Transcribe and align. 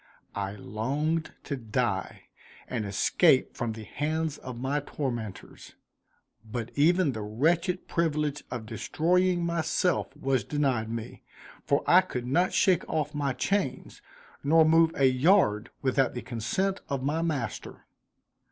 I 0.33 0.53
longed 0.55 1.31
to 1.43 1.55
die, 1.55 2.23
and 2.67 2.85
escape 2.87 3.55
from 3.55 3.73
the 3.73 3.83
hands 3.83 4.39
of 4.39 4.59
my 4.59 4.79
tormentors; 4.79 5.75
but 6.43 6.71
even 6.73 7.11
the 7.11 7.21
wretched 7.21 7.87
privilege 7.87 8.43
of 8.49 8.65
destroying 8.65 9.45
myself 9.45 10.17
was 10.17 10.43
denied 10.43 10.89
me, 10.89 11.21
for 11.67 11.83
I 11.85 12.01
could 12.01 12.25
not 12.25 12.51
shake 12.51 12.83
off 12.89 13.13
my 13.13 13.33
chains, 13.33 14.01
nor 14.43 14.65
move 14.65 14.91
a 14.95 15.05
yard 15.05 15.69
without 15.83 16.15
the 16.15 16.23
consent 16.23 16.81
of 16.89 17.03
my 17.03 17.21
master. 17.21 17.85